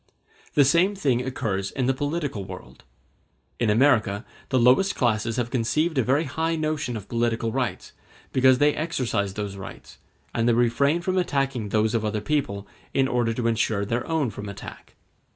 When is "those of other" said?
11.69-12.19